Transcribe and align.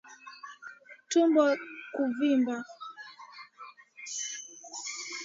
Tumbo 1.09 1.43
kuvimba 1.93 2.55